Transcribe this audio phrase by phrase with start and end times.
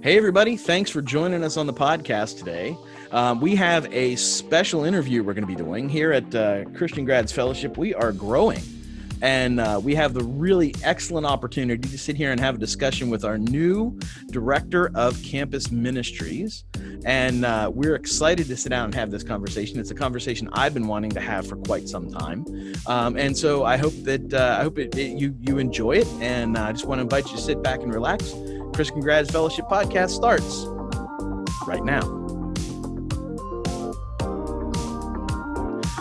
[0.00, 0.56] Hey, everybody.
[0.56, 2.76] Thanks for joining us on the podcast today.
[3.12, 7.04] Um, we have a special interview we're going to be doing here at uh, Christian
[7.04, 7.76] Grads Fellowship.
[7.76, 8.62] We are growing,
[9.20, 13.10] and uh, we have the really excellent opportunity to sit here and have a discussion
[13.10, 13.96] with our new
[14.30, 16.64] director of campus ministries.
[17.04, 19.78] And uh, we're excited to sit down and have this conversation.
[19.78, 22.44] It's a conversation I've been wanting to have for quite some time,
[22.88, 26.08] um, and so I hope that uh, I hope it, it, you you enjoy it.
[26.20, 28.34] And I just want to invite you to sit back and relax
[28.72, 30.64] Christian Grads Fellowship podcast starts
[31.66, 32.00] right now.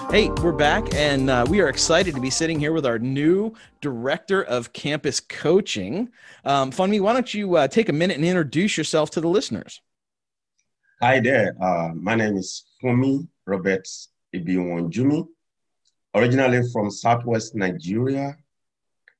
[0.09, 3.53] Hey, we're back, and uh, we are excited to be sitting here with our new
[3.81, 6.09] director of campus coaching.
[6.45, 9.81] Um, Funmi, why don't you uh, take a minute and introduce yourself to the listeners?
[11.01, 11.55] Hi there.
[11.61, 15.27] Uh, my name is Funmi Roberts Ibiwonjumi,
[16.15, 18.37] originally from Southwest Nigeria,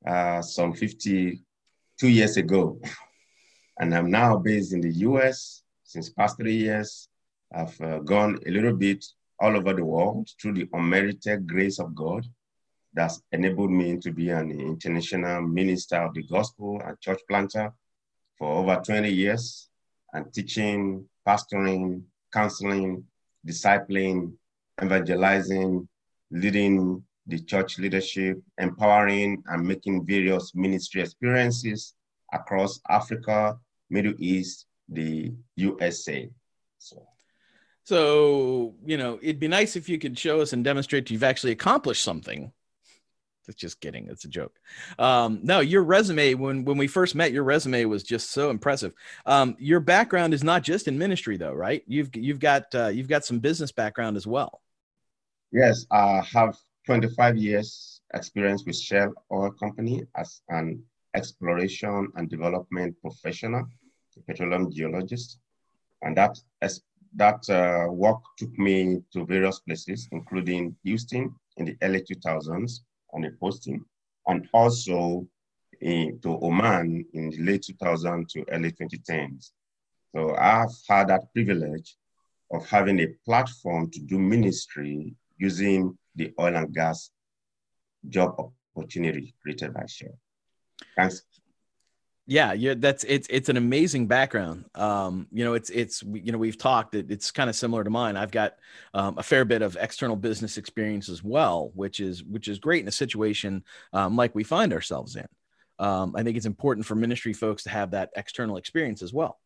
[0.05, 2.79] uh, some 52 years ago.
[3.79, 7.07] And I'm now based in the US since past three years.
[7.53, 9.05] I've uh, gone a little bit
[9.39, 12.25] all over the world through the unmerited grace of God
[12.93, 17.73] that's enabled me to be an international minister of the gospel and church planter
[18.37, 19.69] for over 20 years
[20.13, 23.03] and teaching, pastoring, counseling,
[23.47, 24.33] discipling,
[24.83, 25.87] evangelizing,
[26.31, 31.93] leading the church leadership, empowering and making various ministry experiences
[32.31, 33.57] across Africa,
[33.89, 36.29] Middle East, the USA.
[36.77, 37.07] So.
[37.83, 41.51] So, you know, it'd be nice if you could show us and demonstrate you've actually
[41.51, 42.51] accomplished something.
[43.47, 44.07] It's just kidding.
[44.09, 44.55] It's a joke.
[44.99, 48.93] Um, no, your resume, when, when we first met, your resume was just so impressive.
[49.25, 51.83] Um, your background is not just in ministry though, right?
[51.87, 54.61] You've, you've got, uh, you've got some business background as well.
[55.51, 55.85] Yes.
[55.91, 63.67] I have 25 years experience with Shell Oil Company as an exploration and development professional,
[64.27, 65.39] petroleum geologist.
[66.01, 66.37] And that,
[67.15, 72.79] that uh, work took me to various places, including Houston in the early 2000s
[73.13, 73.83] on a posting,
[74.27, 75.27] and also
[75.81, 79.51] in, to Oman in the late 2000 to early 2010s.
[80.13, 81.95] So I've had that privilege
[82.51, 87.11] of having a platform to do ministry using the oil and gas
[88.09, 88.35] job
[88.75, 90.17] opportunity created by Shell.
[90.95, 91.23] Thanks.
[92.27, 94.65] Yeah, yeah, that's it's it's an amazing background.
[94.75, 96.95] Um, you know, it's it's you know we've talked.
[96.95, 98.15] It, it's kind of similar to mine.
[98.15, 98.53] I've got
[98.93, 102.83] um, a fair bit of external business experience as well, which is which is great
[102.83, 105.27] in a situation um, like we find ourselves in.
[105.79, 109.39] Um, I think it's important for ministry folks to have that external experience as well.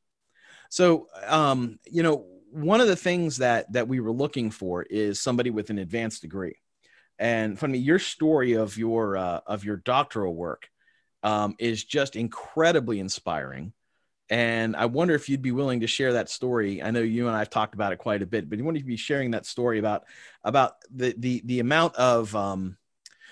[0.70, 5.22] So, um, you know, one of the things that that we were looking for is
[5.22, 6.58] somebody with an advanced degree.
[7.18, 10.68] And Funmi, your story of your uh, of your doctoral work
[11.26, 13.74] um, is just incredibly inspiring.
[14.30, 16.82] And I wonder if you'd be willing to share that story.
[16.84, 18.84] I know you and I've talked about it quite a bit, but you want to
[18.84, 20.06] be sharing that story about
[20.44, 22.78] about the the the amount of um,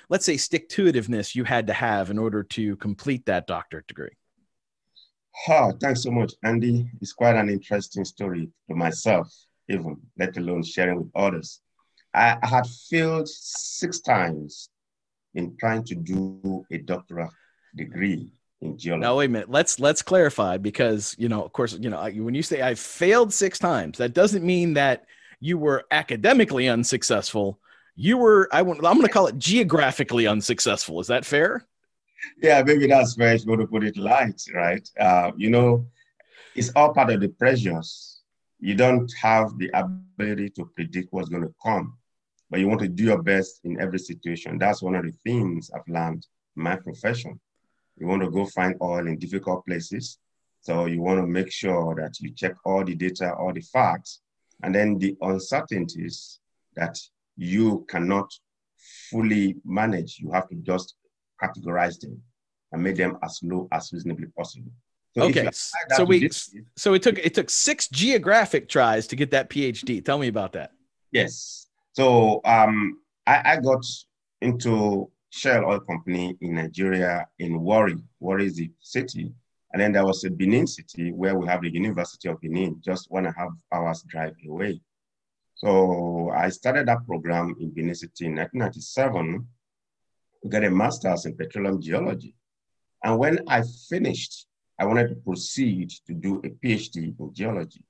[0.09, 3.87] let's say stick to itiveness you had to have in order to complete that doctorate
[3.87, 4.15] degree.
[5.47, 6.89] Oh, thanks so much, Andy.
[6.99, 9.31] It's quite an interesting story to myself,
[9.69, 11.61] even let alone sharing with others.
[12.13, 14.69] I, had failed six times
[15.33, 17.29] in trying to do a doctoral
[17.75, 19.01] degree in geology.
[19.01, 19.49] Now wait a minute.
[19.49, 23.33] Let's let's clarify because you know, of course, you know, when you say I failed
[23.33, 25.05] six times, that doesn't mean that
[25.39, 27.59] you were academically unsuccessful.
[27.95, 30.99] You were I want I'm going to call it geographically unsuccessful.
[30.99, 31.65] Is that fair?
[32.41, 33.33] Yeah, maybe that's fair.
[33.33, 34.89] If you to put it light, right?
[34.99, 35.85] Uh, you know,
[36.55, 38.21] it's all part of the pressures.
[38.59, 41.97] You don't have the ability to predict what's going to come,
[42.49, 44.57] but you want to do your best in every situation.
[44.57, 47.41] That's one of the things I've learned in my profession.
[47.97, 50.19] You want to go find oil in difficult places.
[50.61, 54.21] So you want to make sure that you check all the data, all the facts,
[54.63, 56.39] and then the uncertainties
[56.75, 56.97] that
[57.35, 58.31] you cannot
[59.09, 60.19] fully manage.
[60.19, 60.95] You have to just
[61.41, 62.21] categorize them
[62.71, 64.71] and make them as low as reasonably possible.
[65.15, 65.47] So okay,
[65.95, 66.27] so we
[66.75, 70.03] so it took it took six geographic tries to get that PhD.
[70.03, 70.71] Tell me about that.
[71.11, 71.67] Yes.
[71.91, 73.85] So um, I, I got
[74.41, 77.97] into Shell Oil Company in Nigeria in Warri.
[78.19, 79.33] Warri is the city.
[79.71, 83.09] And then there was a Benin city where we have the University of Benin, just
[83.09, 84.79] one and a half hours drive away.
[85.55, 89.47] So I started that program in Benin City in 1997
[90.43, 92.35] to get a master's in petroleum geology.
[93.03, 94.45] And when I finished,
[94.77, 97.81] I wanted to proceed to do a PhD in geology.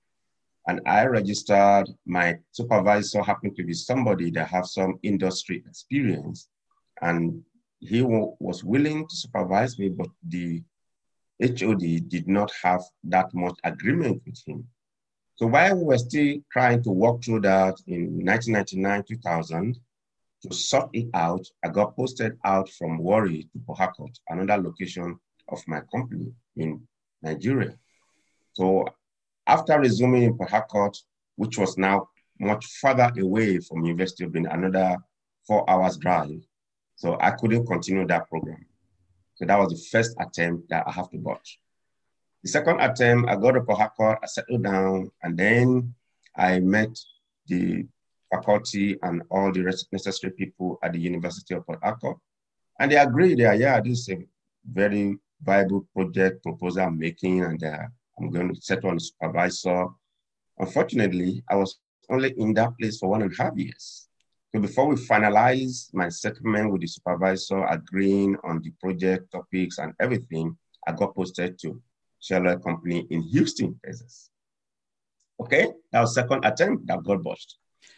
[0.65, 6.47] And I registered, my supervisor happened to be somebody that have some industry experience
[7.03, 7.43] and
[7.79, 10.63] he was willing to supervise me, but the
[11.41, 14.65] HOD did not have that much agreement with him.
[15.35, 19.79] So while we were still trying to work through that in 1999, 2000,
[20.43, 25.19] to sort it out, I got posted out from Warri to Port Harcourt, another location
[25.49, 26.81] of my company in
[27.21, 27.77] Nigeria.
[28.53, 28.85] So
[29.45, 30.97] after resuming in Port Harcourt,
[31.35, 32.07] which was now
[32.39, 34.97] much further away from University of Benin, another
[35.45, 36.41] four hours drive,
[36.95, 38.65] so I couldn't continue that program.
[39.35, 41.59] So that was the first attempt that I have to watch.
[42.43, 45.95] The second attempt, I got to Port Harcourt, I settled down, and then
[46.35, 46.97] I met
[47.47, 47.85] the
[48.31, 49.61] faculty and all the
[49.91, 52.17] necessary people at the University of Port Harcourt.
[52.79, 54.17] And they agreed that, yeah, this is a
[54.65, 57.83] very viable project proposal I'm making, and uh,
[58.19, 59.87] I'm going to settle on the supervisor.
[60.57, 61.79] Unfortunately, I was
[62.09, 64.07] only in that place for one and a half years.
[64.53, 69.93] So before we finalize my settlement with the supervisor, agreeing on the project topics and
[69.99, 70.55] everything,
[70.87, 71.81] I got posted to
[72.19, 74.29] Shell Company in Houston, Texas.
[75.39, 77.55] Okay, that was second attempt that got botched.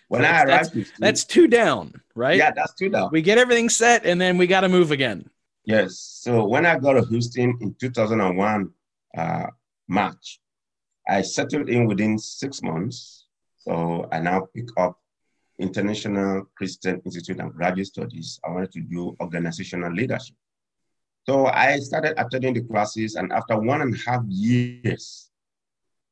[0.07, 2.38] When so I arrived, that's, that's two down, right?
[2.38, 3.10] Yeah, that's two down.
[3.12, 5.30] We get everything set, and then we got to move again.
[5.66, 6.00] Yes.
[6.22, 8.69] So when I got to Houston in 2001
[9.18, 9.48] uh,
[9.90, 10.40] March,
[11.08, 13.25] I settled in within six months.
[13.58, 14.98] So I now pick up
[15.60, 20.36] International Christian Institute and Graduate Studies, I wanted to do organizational leadership.
[21.28, 25.31] So I started attending the classes, and after one and a half years,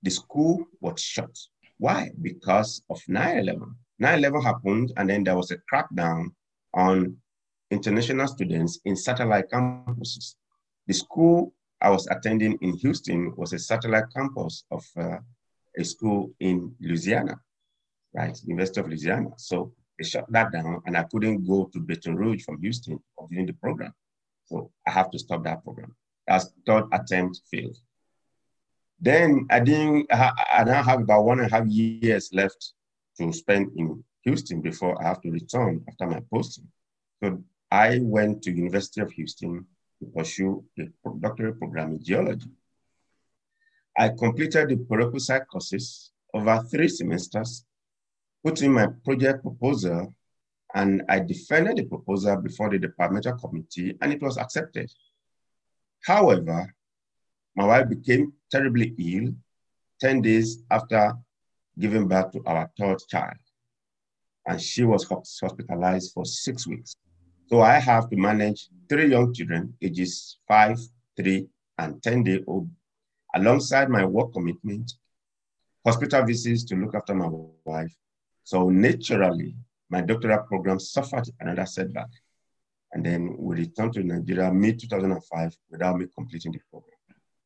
[0.01, 1.37] the school was shut.
[1.77, 2.11] Why?
[2.21, 3.75] Because of 9 11.
[3.99, 6.27] 9 11 happened, and then there was a crackdown
[6.73, 7.17] on
[7.69, 10.35] international students in satellite campuses.
[10.87, 15.17] The school I was attending in Houston was a satellite campus of uh,
[15.77, 17.35] a school in Louisiana
[18.13, 18.37] right?
[18.45, 19.29] University of Louisiana.
[19.37, 23.47] So they shut that down and I couldn't go to Baton Rouge from Houston continuing
[23.47, 23.93] the program.
[24.45, 25.95] So I have to stop that program.
[26.27, 27.77] That's third attempt failed.
[28.99, 32.73] Then I didn't, I now have about one and a half years left
[33.17, 36.67] to spend in Houston before I have to return after my posting.
[37.21, 39.65] So I went to University of Houston
[39.99, 40.83] to pursue a
[41.19, 42.49] doctorate program in geology.
[43.97, 47.65] I completed the prerequisite courses over three semesters
[48.43, 50.13] put in my project proposal
[50.75, 54.91] and I defended the proposal before the departmental committee and it was accepted.
[56.03, 56.73] However,
[57.55, 59.33] my wife became terribly ill
[60.01, 61.13] 10 days after
[61.79, 63.37] giving birth to our third child.
[64.45, 66.95] And she was hospitalized for six weeks.
[67.47, 70.79] So I have to manage three young children, ages five,
[71.15, 71.47] three,
[71.77, 72.69] and 10 day old,
[73.35, 74.93] alongside my work commitment,
[75.85, 77.29] hospital visits to look after my
[77.65, 77.93] wife,
[78.43, 79.55] so naturally,
[79.89, 82.09] my doctoral program suffered another setback.
[82.91, 86.91] And then we returned to Nigeria mid 2005 without me completing the program.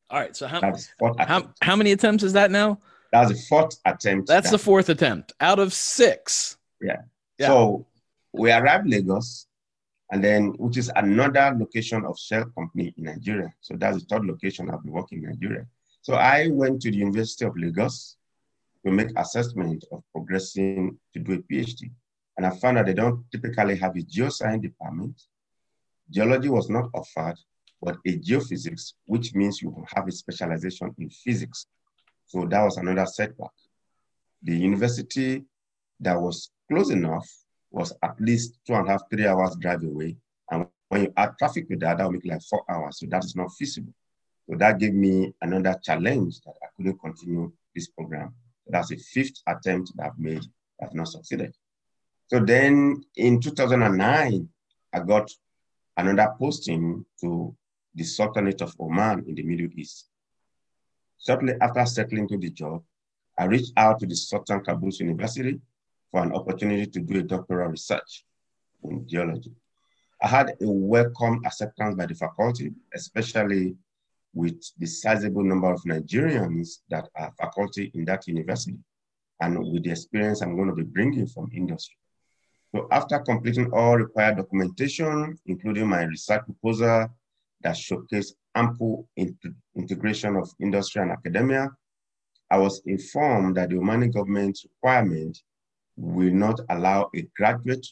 [0.09, 0.35] All right.
[0.35, 0.73] So how,
[1.19, 2.79] how, how many attempts is that now?
[3.11, 4.27] That's the fourth attempt.
[4.27, 6.57] That's that the fourth attempt out of six.
[6.81, 6.97] Yeah.
[7.37, 7.47] yeah.
[7.47, 7.85] So
[8.33, 9.47] we arrived Lagos,
[10.11, 13.53] and then which is another location of Shell Company in Nigeria.
[13.61, 15.65] So that's the third location I've been working in Nigeria.
[16.01, 18.16] So I went to the University of Lagos
[18.87, 21.91] to make assessment of progressing to do a PhD.
[22.37, 25.21] And I found that they don't typically have a geoscience department.
[26.09, 27.35] Geology was not offered,
[27.81, 31.67] but a geophysics, which means you have a specialization in physics.
[32.27, 33.51] So that was another setback.
[34.43, 35.43] The university
[35.99, 37.27] that was close enough
[37.71, 40.15] was at least two and a half, three hours drive away.
[40.49, 42.99] And when you add traffic with that, that would make like four hours.
[42.99, 43.93] So that is not feasible.
[44.49, 48.33] So that gave me another challenge that I couldn't continue this program.
[48.69, 50.43] That's the fifth attempt that I've made
[50.79, 51.55] that not succeeded.
[52.27, 54.49] So then in 2009,
[54.93, 55.31] I got
[55.95, 57.55] another posting to
[57.95, 60.09] the Sultanate of Oman in the Middle East.
[61.25, 62.83] Shortly after settling to the job,
[63.37, 65.59] I reached out to the Sultan Qaboos University
[66.11, 68.25] for an opportunity to do a doctoral research
[68.83, 69.51] in geology.
[70.21, 73.75] I had a welcome acceptance by the faculty, especially
[74.33, 78.77] with the sizable number of Nigerians that are faculty in that university
[79.41, 81.95] and with the experience I'm going to be bringing from industry.
[82.75, 87.07] So after completing all required documentation, including my research proposal
[87.61, 89.07] that showcased ample
[89.75, 91.69] integration of industry and academia,
[92.49, 95.37] I was informed that the Omani government requirement
[95.95, 97.85] will not allow a graduate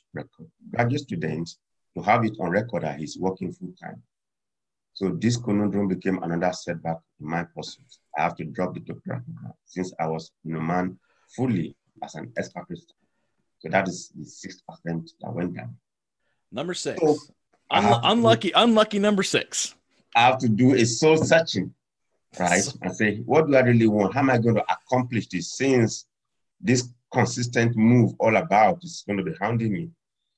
[0.72, 1.50] graduate student
[1.96, 4.01] to have it on record that he's working full time.
[4.96, 7.86] So this conundrum became another setback in my pursuit.
[8.18, 10.98] I have to drop the doctoral program since I was in Oman
[11.36, 12.92] fully as an expatriate.
[13.60, 15.75] So that is the sixth attempt that went down.
[16.52, 17.00] Number six.
[17.02, 17.18] So
[17.70, 19.75] unlucky, unlucky number six.
[20.16, 21.74] I have to do a soul searching
[22.40, 22.64] right?
[22.82, 24.14] and say, what do I really want?
[24.14, 26.06] How am I going to accomplish this since
[26.62, 29.90] this consistent move all about is going to be hounding me?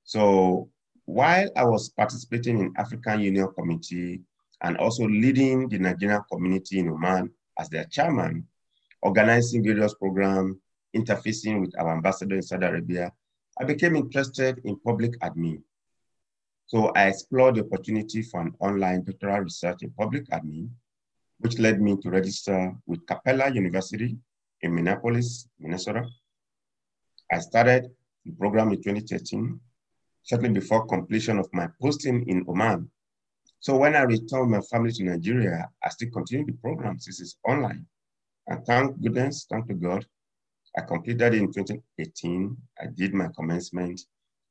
[0.03, 0.69] So
[1.05, 4.21] while I was participating in African Union Committee
[4.61, 8.47] and also leading the Nigerian community in Oman as their chairman,
[9.01, 10.57] organizing various programs,
[10.95, 13.11] interfacing with our ambassador in Saudi Arabia,
[13.59, 15.61] I became interested in public admin.
[16.67, 20.69] So I explored the opportunity for an online doctoral research in public admin,
[21.39, 24.17] which led me to register with Capella University
[24.61, 26.05] in Minneapolis, Minnesota.
[27.31, 27.89] I started
[28.25, 29.59] the program in 2013,
[30.23, 32.89] shortly before completion of my posting in Oman.
[33.59, 37.37] So when I returned my family to Nigeria, I still continued the program since it's
[37.47, 37.85] online.
[38.47, 40.05] And thank goodness, thank to God,
[40.77, 42.55] I completed it in 2018.
[42.81, 44.01] I did my commencement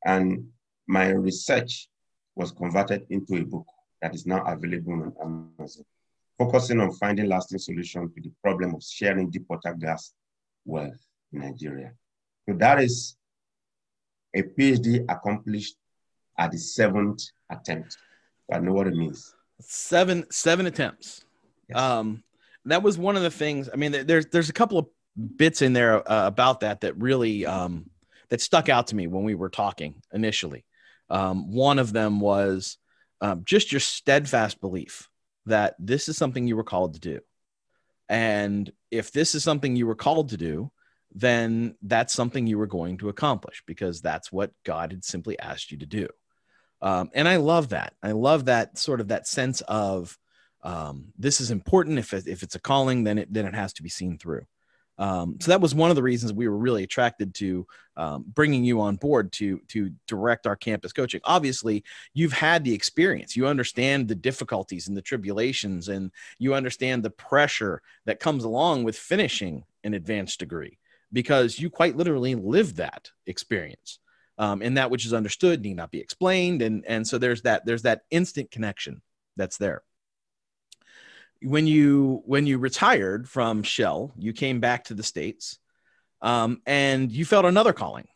[0.05, 0.47] and
[0.87, 1.89] my research
[2.35, 3.67] was converted into a book
[4.03, 5.85] that is now available on Amazon,
[6.37, 10.13] focusing on finding lasting solutions to the problem of sharing deep water gas
[10.65, 11.01] wealth
[11.33, 11.93] in Nigeria.
[12.49, 13.17] So that is
[14.35, 15.77] a PhD accomplished
[16.39, 17.97] at the seventh attempt.
[18.53, 19.35] I know what it means.
[19.61, 21.25] Seven seven attempts.
[21.69, 21.79] Yes.
[21.79, 22.23] Um,
[22.67, 23.69] that was one of the things.
[23.73, 24.87] I mean, there's there's a couple of
[25.37, 27.91] bits in there uh, about that that really um,
[28.29, 30.65] that stuck out to me when we were talking initially.
[31.09, 32.79] Um, one of them was
[33.21, 35.09] um, just your steadfast belief
[35.47, 37.21] that this is something you were called to do,
[38.09, 40.71] and if this is something you were called to do,
[41.15, 45.71] then that's something you were going to accomplish because that's what God had simply asked
[45.71, 46.09] you to do.
[46.83, 47.95] Um, and I love that.
[48.03, 50.17] I love that sort of that sense of
[50.63, 51.99] um, this is important.
[51.99, 54.47] If, if it's a calling, then it then it has to be seen through.
[54.99, 57.67] Um, so that was one of the reasons we were really attracted to
[57.97, 61.21] um, bringing you on board to to direct our campus coaching.
[61.25, 63.37] Obviously, you've had the experience.
[63.37, 68.85] You understand the difficulties and the tribulations, and you understand the pressure that comes along
[68.85, 70.79] with finishing an advanced degree
[71.13, 73.99] because you quite literally lived that experience.
[74.39, 77.65] Um, and that which is understood need not be explained, and and so there's that
[77.65, 79.01] there's that instant connection
[79.37, 79.83] that's there
[81.43, 85.59] when you when you retired from Shell, you came back to the states,
[86.23, 88.09] um, and you felt another calling,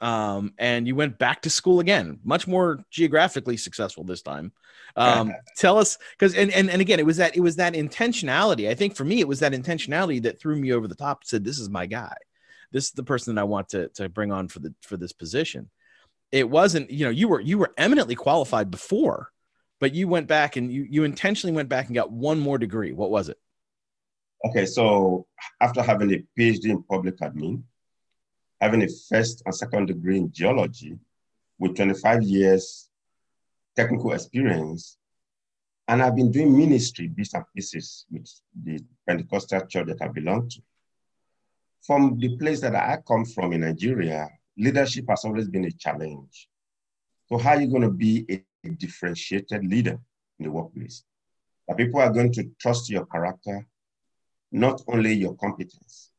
[0.00, 4.52] um, and you went back to school again, much more geographically successful this time.
[4.96, 8.68] Um, tell us, because and, and and again, it was that it was that intentionality.
[8.68, 11.24] I think for me, it was that intentionality that threw me over the top.
[11.24, 12.16] Said, "This is my guy.
[12.72, 15.12] This is the person that I want to to bring on for the for this
[15.12, 15.70] position."
[16.30, 19.32] It wasn't, you know, you were you were eminently qualified before
[19.82, 22.92] but you went back and you you intentionally went back and got one more degree.
[22.92, 23.36] What was it?
[24.46, 25.26] Okay, so
[25.60, 27.64] after having a PhD in public admin,
[28.60, 30.96] having a first and second degree in geology,
[31.58, 32.90] with 25 years
[33.74, 34.98] technical experience,
[35.88, 40.48] and I've been doing ministry bits and pieces with the Pentecostal church that I belong
[40.50, 40.60] to.
[41.86, 46.48] From the place that I come from in Nigeria, leadership has always been a challenge.
[47.28, 49.98] So how are you going to be a differentiated leader
[50.38, 51.04] in the workplace.
[51.68, 53.66] That people are going to trust your character,
[54.50, 56.10] not only your competence.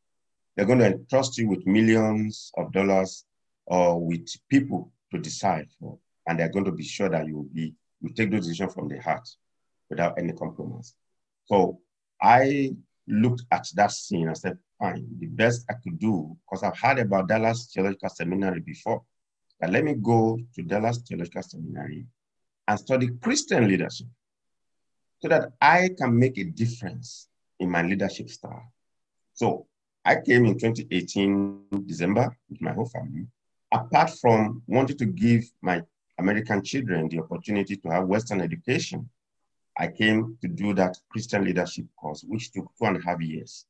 [0.56, 3.26] They're going to entrust you with millions of dollars
[3.66, 7.50] or with people to decide for, and they're going to be sure that you will
[7.54, 9.28] be you take those decisions from the heart
[9.90, 10.94] without any compromise.
[11.46, 11.80] So
[12.22, 12.76] I
[13.08, 17.00] looked at that scene and said, fine, the best I could do, because I've heard
[17.00, 19.02] about Dallas Theological Seminary before,
[19.60, 22.06] but let me go to Dallas Theological Seminary
[22.68, 24.08] and study Christian leadership
[25.22, 27.30] so that I can make a difference
[27.62, 28.74] in my leadership style.
[29.34, 29.68] So
[30.04, 33.28] I came in 2018, December, with my whole family.
[33.72, 35.82] Apart from wanting to give my
[36.20, 39.10] American children the opportunity to have Western education,
[39.78, 43.66] I came to do that Christian leadership course, which took two and a half years,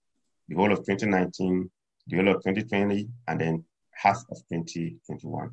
[0.48, 1.70] the whole of 2019,
[2.08, 5.52] the whole of 2020, and then half of 2021.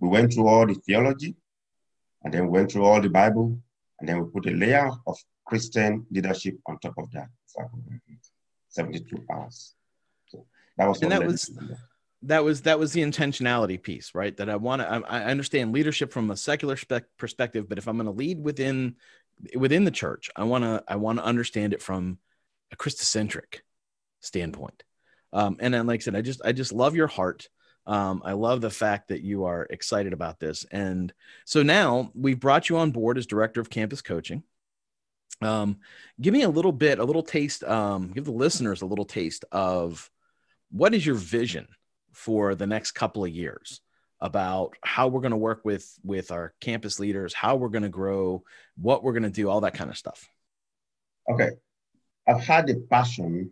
[0.00, 1.34] We went through all the theology,
[2.22, 3.58] and then went through all the Bible,
[4.00, 5.16] and then we put a layer of
[5.46, 7.28] Christian leadership on top of that.
[8.68, 9.74] 72 hours.
[10.26, 11.50] So that was and that was
[12.22, 14.36] that was that was the intentionality piece, right?
[14.36, 17.88] That I want to I, I understand leadership from a secular spec- perspective, but if
[17.88, 18.96] I'm going to lead within
[19.54, 22.18] within the church, I want to I want to understand it from
[22.72, 23.60] a Christocentric
[24.26, 24.82] standpoint.
[25.32, 27.48] Um, and then, like I said, I just I just love your heart.
[27.86, 30.66] Um, I love the fact that you are excited about this.
[30.70, 31.12] And
[31.44, 34.42] so now we've brought you on board as director of campus coaching.
[35.40, 35.78] Um,
[36.20, 39.44] give me a little bit, a little taste, um, give the listeners a little taste
[39.52, 40.10] of
[40.70, 41.68] what is your vision
[42.12, 43.80] for the next couple of years
[44.20, 47.88] about how we're going to work with with our campus leaders, how we're going to
[47.88, 48.42] grow,
[48.76, 50.26] what we're going to do, all that kind of stuff.
[51.30, 51.50] Okay.
[52.26, 53.50] I've had a passion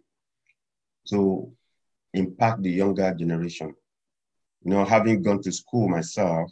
[1.11, 1.51] to
[2.13, 3.75] impact the younger generation.
[4.65, 6.51] You know, having gone to school myself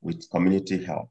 [0.00, 1.10] with community help.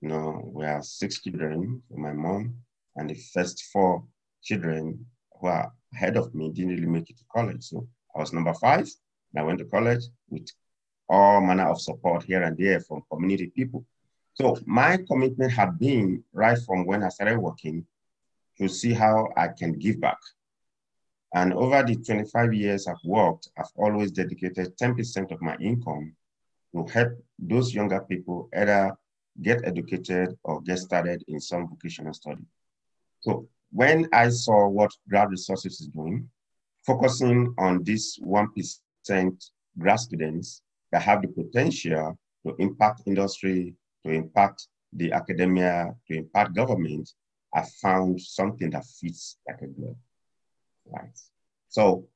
[0.00, 2.54] You know, we are six children for my mom,
[2.96, 4.04] and the first four
[4.42, 5.06] children
[5.40, 7.62] who are ahead of me didn't really make it to college.
[7.62, 8.88] So I was number five,
[9.32, 10.48] and I went to college with
[11.08, 13.84] all manner of support here and there from community people.
[14.34, 17.86] So my commitment had been right from when I started working
[18.58, 20.18] to see how I can give back.
[21.34, 26.14] And over the 25 years I've worked, I've always dedicated 10% of my income
[26.72, 28.96] to help those younger people either
[29.42, 32.44] get educated or get started in some vocational study.
[33.20, 36.28] So when I saw what grad resources is doing,
[36.86, 40.62] focusing on this 1% grad students
[40.92, 43.74] that have the potential to impact industry,
[44.04, 47.10] to impact the academia, to impact government,
[47.52, 49.96] I found something that fits like a glove.
[50.86, 51.18] Right.
[51.68, 52.06] So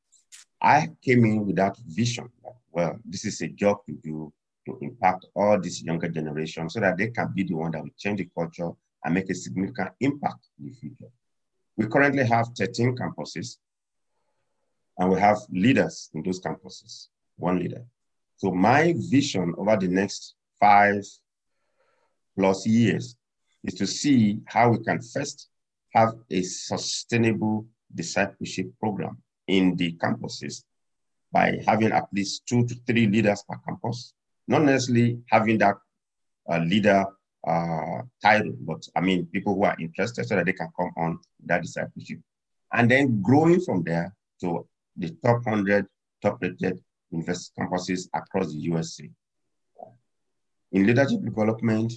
[0.61, 4.33] I came in with that vision that, well, this is a job to do
[4.67, 7.91] to impact all this younger generation so that they can be the one that will
[7.97, 8.71] change the culture
[9.05, 11.11] and make a significant impact in the future.
[11.77, 13.57] We currently have 13 campuses
[14.99, 17.07] and we have leaders in those campuses,
[17.37, 17.85] one leader.
[18.37, 21.05] So my vision over the next five
[22.37, 23.17] plus years
[23.65, 25.49] is to see how we can first
[25.95, 30.64] have a sustainable discipleship program in the campuses
[31.33, 34.14] by having at least two to three leaders per campus,
[34.47, 35.76] not necessarily having that
[36.50, 37.04] uh, leader
[37.47, 41.18] uh, title, but I mean people who are interested so that they can come on
[41.47, 42.21] that discipleship.
[42.73, 44.66] And then growing from there to
[44.97, 45.87] the top 100
[46.23, 46.80] top rated
[47.11, 49.09] university campuses across the USA.
[50.73, 51.92] In leadership development,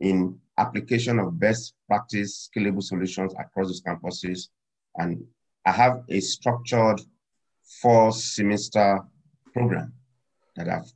[0.00, 4.48] in application of best practice scalable solutions across these campuses.
[4.96, 5.24] And
[5.64, 7.00] I have a structured
[7.80, 9.00] four semester
[9.52, 9.92] program
[10.56, 10.92] that I've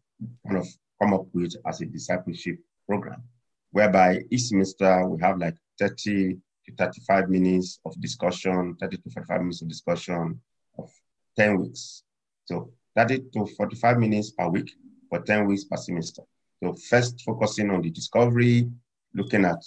[0.47, 0.67] kind of
[1.01, 3.23] come up with as a discipleship program,
[3.71, 6.35] whereby each semester we have like 30
[6.67, 10.41] to 35 minutes of discussion, 30 to 45 minutes of discussion
[10.79, 10.91] of
[11.37, 12.03] 10 weeks.
[12.45, 14.71] So 30 to 45 minutes per week
[15.09, 16.23] for 10 weeks per semester.
[16.63, 18.69] So first focusing on the discovery,
[19.15, 19.63] looking at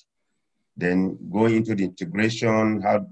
[0.75, 3.05] then going into the integration, how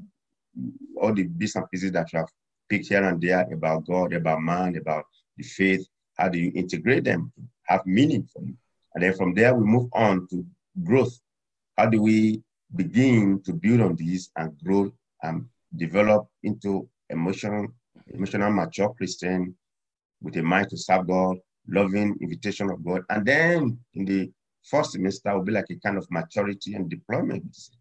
[1.02, 2.30] all the bits and pieces that you have
[2.70, 5.06] picked here and there about God, about man, about
[5.38, 7.32] the faith, how do you integrate them
[7.68, 8.56] have meaning for you?
[8.94, 10.46] And then from there, we move on to
[10.84, 11.20] growth.
[11.78, 12.42] How do we
[12.76, 14.92] begin to build on these and grow
[15.24, 17.68] and develop into emotional,
[18.08, 19.56] emotional mature Christian
[20.22, 23.04] with a mind to serve God, loving invitation of God.
[23.10, 24.32] And then in the
[24.64, 27.72] first semester will be like a kind of maturity and deployment, which is.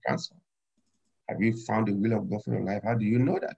[1.29, 2.83] Have you found the will of God for your life?
[2.85, 3.57] How do you know that?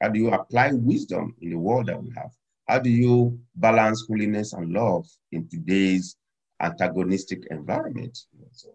[0.00, 2.30] How do you apply wisdom in the world that we have?
[2.66, 6.16] How do you balance holiness and love in today's
[6.60, 8.16] antagonistic environment?
[8.52, 8.70] So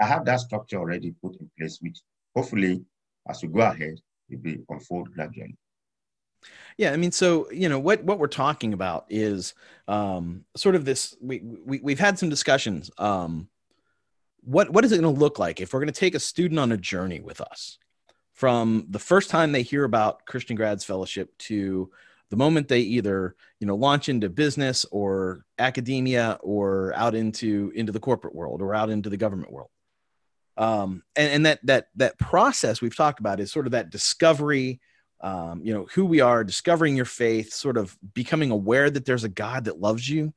[0.00, 1.98] I have that structure already put in place, which
[2.36, 2.84] hopefully,
[3.28, 3.98] as we go ahead,
[4.28, 5.56] will be unfold gradually.
[6.78, 9.54] Yeah, I mean, so you know what what we're talking about is
[9.88, 11.16] um, sort of this.
[11.20, 12.90] We, we we've had some discussions.
[12.96, 13.48] Um,
[14.42, 16.58] what what is it going to look like if we're going to take a student
[16.58, 17.78] on a journey with us?
[18.32, 21.90] From the first time they hear about Christian Grads Fellowship to
[22.30, 27.92] the moment they either you know launch into business or academia or out into into
[27.92, 29.70] the corporate world or out into the government world.
[30.56, 34.80] Um, and, and that that that process we've talked about is sort of that discovery
[35.22, 39.24] um, you know, who we are, discovering your faith, sort of becoming aware that there's
[39.24, 40.32] a God that loves you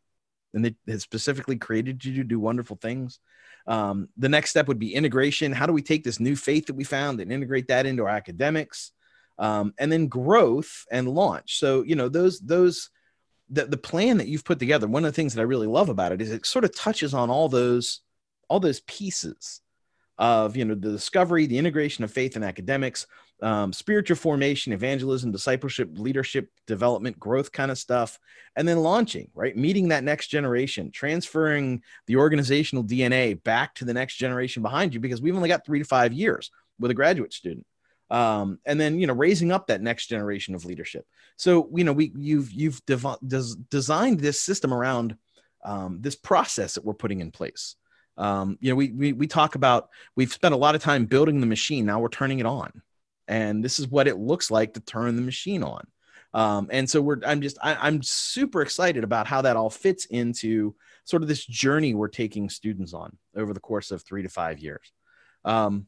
[0.54, 3.20] and that has specifically created you to do wonderful things.
[3.66, 5.52] Um, the next step would be integration.
[5.52, 8.10] How do we take this new faith that we found and integrate that into our
[8.10, 8.92] academics?
[9.40, 11.58] Um, and then growth and launch.
[11.60, 12.90] So, you know, those, those,
[13.50, 15.90] the, the plan that you've put together, one of the things that I really love
[15.90, 18.02] about it is it sort of touches on all those,
[18.50, 19.62] all those pieces
[20.18, 23.08] of, you know, the discovery, the integration of faith and academics,
[23.42, 28.20] um, spiritual formation, evangelism, discipleship, leadership, development, growth kind of stuff,
[28.56, 29.58] and then launching, right?
[29.58, 35.00] Meeting that next generation, transferring the organizational DNA back to the next generation behind you
[35.00, 37.66] because we've only got three to five years with a graduate student.
[38.10, 41.06] Um, and then you know raising up that next generation of leadership.
[41.36, 45.18] So you know we you've you've dev- des- designed this system around
[45.66, 47.76] um, this process that we're putting in place.
[48.18, 51.40] Um, you know we, we we talk about we've spent a lot of time building
[51.40, 51.86] the machine.
[51.86, 52.82] Now we're turning it on.
[53.28, 55.88] And this is what it looks like to turn the machine on.
[56.34, 60.06] Um, and so we're i'm just I, i'm super excited about how that all fits
[60.06, 60.74] into
[61.06, 64.60] sort of this journey we're taking students on over the course of three to five
[64.60, 64.92] years.
[65.46, 65.88] Um,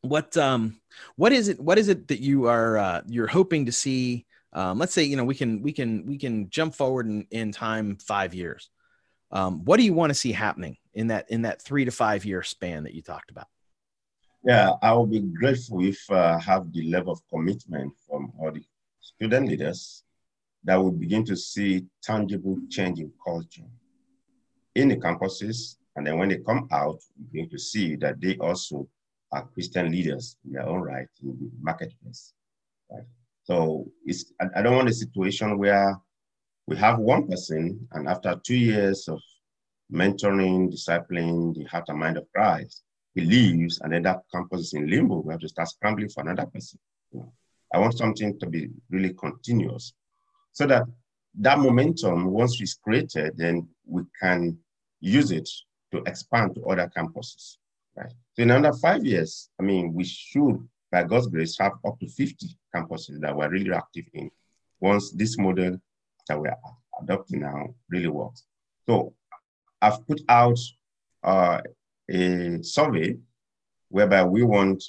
[0.00, 0.80] what um
[1.16, 4.26] what is it what is it that you are uh, you're hoping to see?
[4.52, 7.52] Um, let's say you know we can we can we can jump forward in, in
[7.52, 8.70] time five years.
[9.30, 12.24] Um, what do you want to see happening in that in that three to five
[12.24, 13.46] year span that you talked about
[14.44, 18.62] yeah i will be grateful if uh, have the level of commitment from all the
[19.00, 20.04] student leaders
[20.64, 23.68] that we begin to see tangible change in culture
[24.74, 28.36] in the campuses and then when they come out we begin to see that they
[28.38, 28.88] also
[29.34, 32.32] are Christian leaders in their own right in the marketplace.
[32.90, 33.02] Right?
[33.42, 35.98] So it's I, I don't want a situation where
[36.66, 39.20] we have one person and after two years of
[39.92, 42.82] mentoring, discipling the heart and mind of Christ,
[43.14, 45.20] he leaves and then that campus is in limbo.
[45.20, 46.78] We have to start scrambling for another person.
[47.72, 49.94] I want something to be really continuous
[50.52, 50.84] so that
[51.40, 54.58] that momentum, once it's created, then we can
[55.00, 55.48] use it
[55.92, 57.56] to expand to other campuses
[57.96, 58.12] right?
[58.34, 60.58] So in under five years, I mean, we should,
[60.90, 64.30] by God's grace, have up to 50 campuses that we're really active in
[64.80, 65.80] once this model
[66.28, 66.54] that we're
[67.00, 68.44] adopting now really works.
[68.86, 69.14] So
[69.84, 70.58] I've put out
[71.22, 71.60] uh,
[72.10, 73.16] a survey
[73.90, 74.82] whereby we want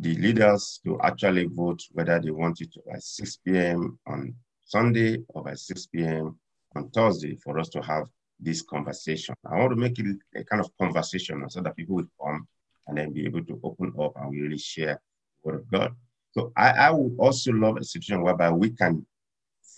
[0.00, 3.96] the leaders to actually vote whether they want it by 6 p.m.
[4.08, 6.36] on Sunday or by 6 p.m.
[6.74, 8.08] on Thursday for us to have
[8.40, 9.36] this conversation.
[9.48, 12.48] I want to make it a kind of conversation so that people will come
[12.88, 15.00] and then be able to open up and really share
[15.44, 15.94] the word of God.
[16.32, 19.06] So I, I would also love a situation whereby we can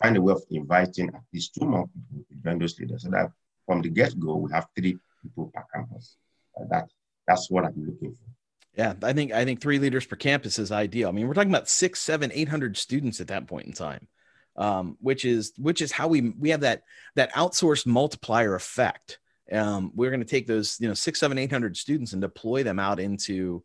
[0.00, 3.10] find a way of inviting at least two more people to join those leaders so
[3.10, 3.30] that
[3.66, 6.16] from the get-go we have three people per campus.
[6.58, 6.88] Uh, that
[7.26, 8.24] that's what I'm looking for.
[8.74, 11.08] Yeah, I think I think three leaders per campus is ideal.
[11.08, 14.06] I mean, we're talking about six, seven, eight hundred students at that point in time
[14.56, 16.82] um, which is which is how we we have that
[17.14, 19.18] that outsourced multiplier effect.
[19.52, 22.62] Um, we're going to take those you know six, seven, eight hundred students and deploy
[22.62, 23.62] them out into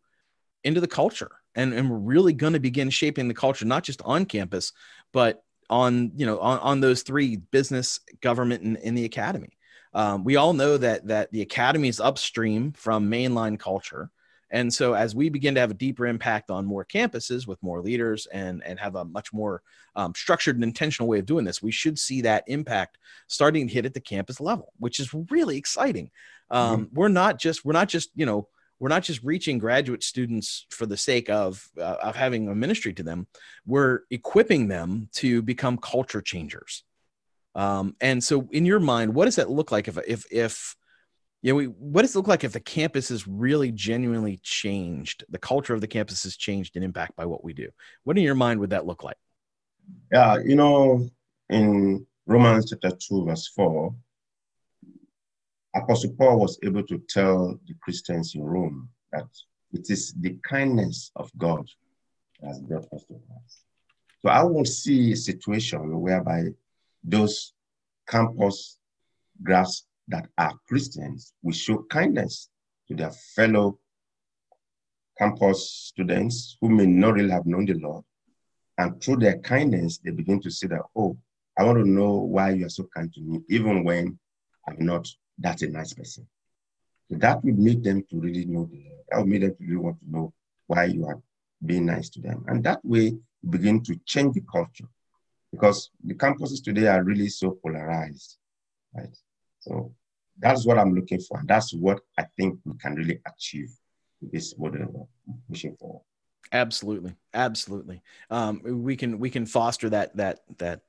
[0.64, 4.02] into the culture, and and we're really going to begin shaping the culture not just
[4.02, 4.72] on campus,
[5.12, 9.56] but on you know on, on those three business, government, and in the academy.
[9.94, 14.10] Um, we all know that that the academy is upstream from mainline culture
[14.52, 17.80] and so as we begin to have a deeper impact on more campuses with more
[17.80, 19.62] leaders and, and have a much more
[19.96, 23.72] um, structured and intentional way of doing this, we should see that impact starting to
[23.72, 26.10] hit at the campus level, which is really exciting.
[26.50, 26.94] Um, mm-hmm.
[26.94, 28.46] We're not just, we're not just, you know,
[28.78, 32.92] we're not just reaching graduate students for the sake of, uh, of having a ministry
[32.94, 33.28] to them.
[33.64, 36.84] We're equipping them to become culture changers.
[37.54, 40.76] Um, and so in your mind, what does that look like if, if, if,
[41.42, 45.24] yeah, we, what does it look like if the campus is really genuinely changed?
[45.28, 47.68] The culture of the campus has changed and impact by what we do.
[48.04, 49.16] What in your mind would that look like?
[50.12, 51.08] Yeah, you know,
[51.50, 53.94] in Romans chapter 2, verse 4,
[55.74, 59.26] Apostle Paul was able to tell the Christians in Rome that
[59.72, 61.66] it is the kindness of God
[62.40, 63.64] that has brought us to Christ.
[64.20, 66.48] So I won't see a situation whereby
[67.04, 67.52] those
[68.08, 68.78] campus
[69.42, 72.48] grass that are Christians will show kindness
[72.88, 73.78] to their fellow
[75.18, 78.04] campus students who may not really have known the Lord.
[78.78, 81.16] And through their kindness, they begin to see that, oh,
[81.58, 84.18] I want to know why you are so kind to me, even when
[84.66, 85.06] I'm not
[85.38, 86.26] that a nice person.
[87.10, 89.02] So that will make them to really know the Lord.
[89.10, 90.32] That make them to really want to know
[90.66, 91.20] why you are
[91.64, 92.44] being nice to them.
[92.48, 93.14] And that way,
[93.48, 94.88] begin to change the culture
[95.52, 98.38] because the campuses today are really so polarized,
[98.94, 99.14] right?
[99.60, 99.94] So
[100.38, 101.40] that's what I'm looking for.
[101.44, 103.70] That's what I think we can really achieve
[104.20, 105.08] with this model
[105.48, 106.02] pushing forward.
[106.50, 108.02] Absolutely, absolutely.
[108.30, 110.80] Um, we can we can foster that that that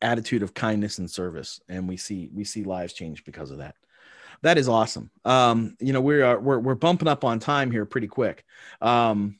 [0.00, 3.74] attitude of kindness and service, and we see we see lives change because of that.
[4.42, 5.10] That is awesome.
[5.24, 8.44] Um, you know, we are we're we're bumping up on time here pretty quick.
[8.80, 9.38] Um,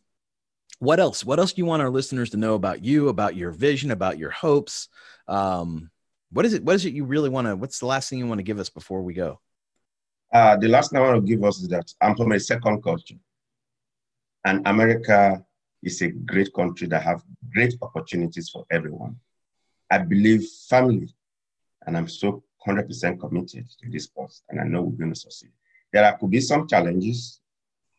[0.79, 1.25] what else?
[1.25, 4.19] What else do you want our listeners to know about you, about your vision, about
[4.19, 4.89] your hopes?
[5.27, 5.91] Um,
[6.31, 6.65] what is it?
[6.65, 7.57] What is it you really want to?
[7.57, 9.41] What's the last thing you want to give us before we go?
[10.33, 12.83] Uh, the last thing I want to give us is that I'm from a second
[12.83, 13.15] culture,
[14.45, 15.43] and America
[15.83, 19.17] is a great country that have great opportunities for everyone.
[19.91, 21.15] I believe family,
[21.87, 25.53] and I'm so 100% committed to this cause, and I know we're going to succeed.
[25.93, 27.41] There could be some challenges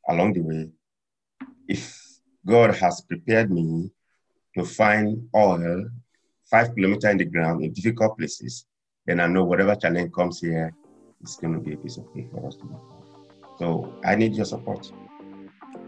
[0.08, 0.70] along the way.
[1.68, 2.07] If
[2.46, 3.92] God has prepared me
[4.58, 5.86] to find oil
[6.50, 8.66] five kilometers in the ground in difficult places,
[9.06, 10.74] then I know whatever challenge comes here
[11.24, 12.78] is going to be a piece of cake for us to make.
[13.60, 14.92] So I need your support,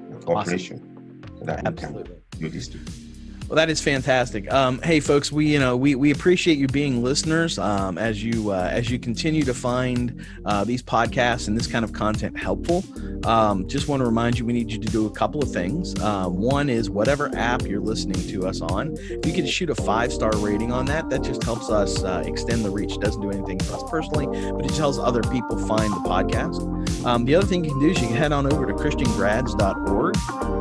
[0.09, 1.37] your cooperation, awesome.
[1.39, 2.15] so that Absolutely.
[2.15, 3.08] we can do this too.
[3.49, 4.51] Well, that is fantastic.
[4.53, 8.51] Um, hey, folks, we you know we, we appreciate you being listeners um, as you
[8.51, 12.83] uh, as you continue to find uh, these podcasts and this kind of content helpful.
[13.25, 15.95] Um, just want to remind you, we need you to do a couple of things.
[15.99, 20.13] Uh, one is whatever app you're listening to us on, you could shoot a five
[20.13, 22.99] star rating on that, that just helps us uh, extend the reach.
[22.99, 26.78] Doesn't do anything for us personally, but it helps other people find the podcast.
[27.05, 30.15] Um, the other thing you can do is you can head on over to christiangrads.org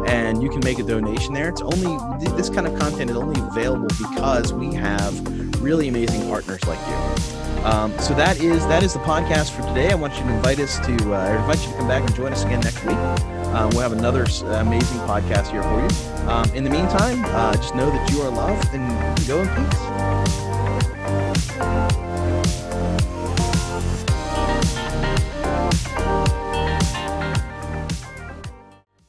[0.09, 1.49] and you can make a donation there.
[1.49, 1.97] It's only
[2.37, 7.65] this kind of content is only available because we have really amazing partners like you.
[7.65, 9.91] Um, so that is that is the podcast for today.
[9.91, 12.33] I want you to invite us to uh, invite you to come back and join
[12.33, 12.97] us again next week.
[12.97, 14.23] Uh, we'll have another
[14.61, 16.29] amazing podcast here for you.
[16.29, 19.98] Um, in the meantime, uh, just know that you are loved and go in peace.